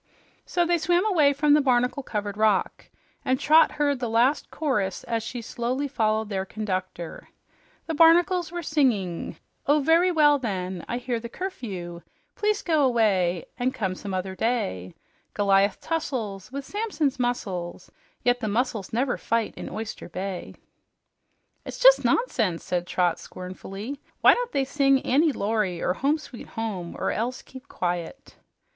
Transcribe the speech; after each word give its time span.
So 0.47 0.65
they 0.65 0.79
swam 0.79 1.05
away 1.05 1.31
from 1.31 1.53
the 1.53 1.61
barnacle 1.61 2.01
covered 2.01 2.35
rock, 2.35 2.89
and 3.23 3.39
Trot 3.39 3.73
heard 3.73 3.99
the 3.99 4.09
last 4.09 4.49
chorus 4.49 5.03
as 5.03 5.21
she 5.21 5.43
slowly 5.43 5.87
followed 5.87 6.27
their 6.29 6.43
conductor. 6.43 7.29
The 7.85 7.93
barnacles 7.93 8.51
were 8.51 8.63
singing: 8.63 9.35
"Oh, 9.67 9.79
very 9.79 10.11
well, 10.11 10.39
then, 10.39 10.83
I 10.89 10.97
hear 10.97 11.19
the 11.19 11.29
curfew, 11.29 12.01
Please 12.33 12.63
go 12.63 12.83
away 12.83 13.45
and 13.59 13.75
come 13.75 13.93
some 13.93 14.11
other 14.11 14.33
day; 14.35 14.95
Goliath 15.35 15.79
tussels 15.79 16.51
With 16.51 16.65
Samson's 16.65 17.19
muscles, 17.19 17.91
Yet 18.23 18.39
the 18.39 18.47
muscles 18.47 18.91
never 18.91 19.17
fight 19.19 19.53
in 19.55 19.69
Oyster 19.69 20.09
Bay." 20.09 20.55
"It's 21.63 21.77
jus' 21.77 22.03
nonsense!" 22.03 22.63
said 22.63 22.87
Trot 22.87 23.19
scornfully. 23.19 23.99
"Why 24.21 24.33
don't 24.33 24.51
they 24.51 24.65
sing 24.65 24.99
'Annie 25.03 25.31
Laurie' 25.31 25.83
or 25.83 25.93
'Home, 25.93 26.17
Sweet 26.17 26.47
Home' 26.47 26.95
or 26.97 27.11
else 27.11 27.43
keep 27.43 27.67
quiet?" 27.67 28.37